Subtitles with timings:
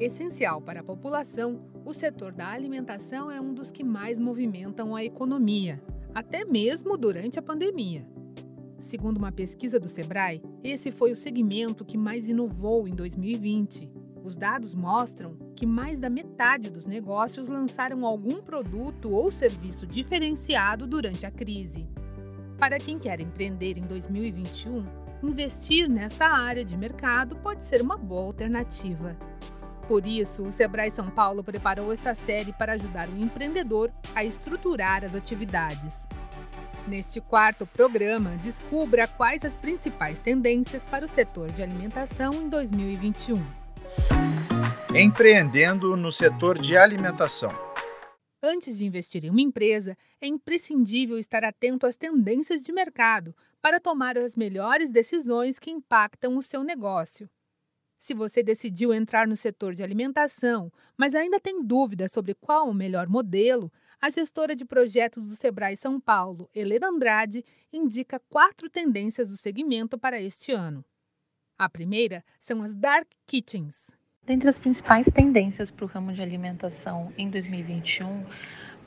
[0.00, 5.04] Essencial para a população, o setor da alimentação é um dos que mais movimentam a
[5.04, 5.78] economia,
[6.14, 8.08] até mesmo durante a pandemia.
[8.78, 13.90] Segundo uma pesquisa do Sebrae, esse foi o segmento que mais inovou em 2020.
[14.24, 20.86] Os dados mostram que mais da metade dos negócios lançaram algum produto ou serviço diferenciado
[20.86, 21.86] durante a crise.
[22.58, 24.82] Para quem quer empreender em 2021,
[25.22, 29.14] investir nesta área de mercado pode ser uma boa alternativa.
[29.90, 35.04] Por isso, o Sebrae São Paulo preparou esta série para ajudar o empreendedor a estruturar
[35.04, 36.06] as atividades.
[36.86, 43.44] Neste quarto programa, descubra quais as principais tendências para o setor de alimentação em 2021.
[44.94, 47.50] Empreendendo no setor de alimentação.
[48.40, 53.80] Antes de investir em uma empresa, é imprescindível estar atento às tendências de mercado para
[53.80, 57.28] tomar as melhores decisões que impactam o seu negócio.
[58.00, 62.74] Se você decidiu entrar no setor de alimentação, mas ainda tem dúvidas sobre qual o
[62.74, 63.70] melhor modelo,
[64.00, 69.98] a gestora de projetos do Sebrae São Paulo, Helena Andrade, indica quatro tendências do segmento
[69.98, 70.82] para este ano.
[71.58, 73.90] A primeira são as dark kitchens.
[74.24, 78.24] Dentre as principais tendências para o ramo de alimentação em 2021,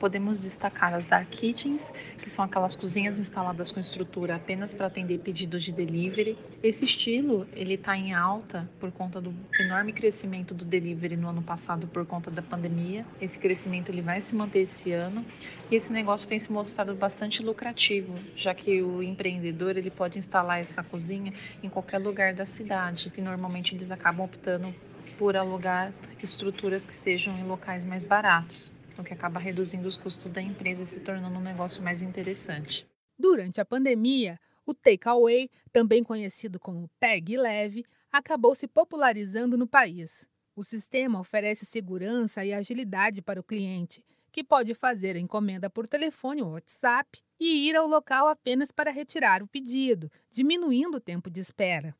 [0.04, 5.18] podemos destacar as dark kitchens, que são aquelas cozinhas instaladas com estrutura apenas para atender
[5.20, 6.36] pedidos de delivery.
[6.62, 11.40] Esse estilo ele está em alta por conta do enorme crescimento do delivery no ano
[11.40, 13.06] passado por conta da pandemia.
[13.18, 15.24] Esse crescimento ele vai se manter esse ano
[15.70, 20.60] e esse negócio tem se mostrado bastante lucrativo, já que o empreendedor ele pode instalar
[20.60, 24.74] essa cozinha em qualquer lugar da cidade e normalmente eles acabam optando
[25.16, 30.30] por alugar estruturas que sejam em locais mais baratos o que acaba reduzindo os custos
[30.30, 32.86] da empresa e se tornando um negócio mais interessante.
[33.18, 40.26] Durante a pandemia, o takeaway, também conhecido como PEG Leve, acabou se popularizando no país.
[40.56, 45.86] O sistema oferece segurança e agilidade para o cliente, que pode fazer a encomenda por
[45.86, 51.30] telefone ou WhatsApp e ir ao local apenas para retirar o pedido, diminuindo o tempo
[51.30, 51.94] de espera.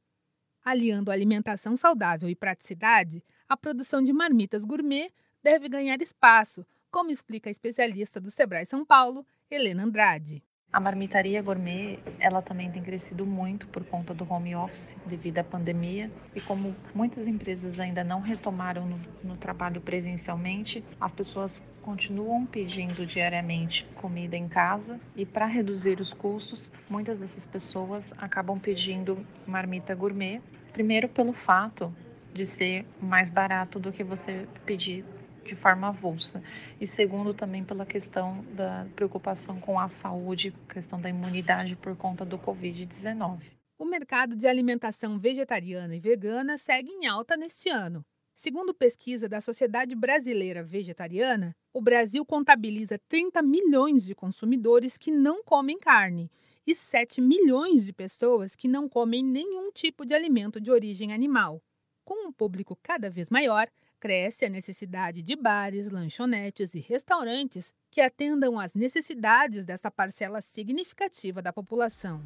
[0.64, 5.12] Aliando alimentação saudável e praticidade, a produção de marmitas gourmet
[5.42, 10.40] deve ganhar espaço, como explica a especialista do Sebrae São Paulo, Helena Andrade.
[10.72, 15.44] A marmitaria gourmet, ela também tem crescido muito por conta do home office devido à
[15.44, 16.08] pandemia.
[16.36, 23.04] E como muitas empresas ainda não retomaram no, no trabalho presencialmente, as pessoas continuam pedindo
[23.04, 25.00] diariamente comida em casa.
[25.16, 30.40] E para reduzir os custos, muitas dessas pessoas acabam pedindo marmita gourmet,
[30.72, 31.92] primeiro pelo fato
[32.32, 35.04] de ser mais barato do que você pedir
[35.44, 36.42] de forma avulsa.
[36.80, 42.24] E segundo, também pela questão da preocupação com a saúde, questão da imunidade por conta
[42.24, 43.40] do Covid-19.
[43.78, 48.04] O mercado de alimentação vegetariana e vegana segue em alta neste ano.
[48.34, 55.42] Segundo pesquisa da Sociedade Brasileira Vegetariana, o Brasil contabiliza 30 milhões de consumidores que não
[55.44, 56.30] comem carne
[56.66, 61.62] e 7 milhões de pessoas que não comem nenhum tipo de alimento de origem animal.
[62.04, 68.00] Com um público cada vez maior, cresce a necessidade de bares, lanchonetes e restaurantes que
[68.00, 72.22] atendam às necessidades dessa parcela significativa da população.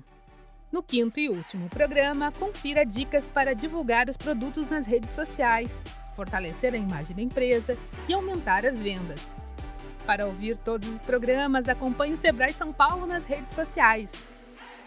[0.72, 5.82] No quinto e último programa, confira dicas para divulgar os produtos nas redes sociais,
[6.16, 7.78] fortalecer a imagem da empresa
[8.08, 9.24] e aumentar as vendas.
[10.04, 14.10] Para ouvir todos os programas, acompanhe o Sebrae São Paulo nas redes sociais.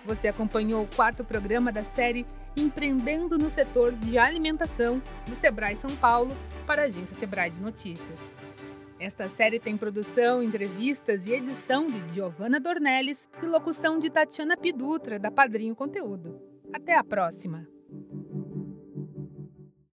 [0.06, 2.26] Você acompanhou o quarto programa da série
[2.58, 6.36] Empreendendo no Setor de Alimentação do Sebrae São Paulo
[6.66, 8.20] para a agência Sebrae de Notícias.
[9.00, 15.18] Esta série tem produção, entrevistas e edição de Giovanna Dornelles e locução de Tatiana Pidutra,
[15.18, 16.40] da Padrinho Conteúdo.
[16.74, 17.68] Até a próxima!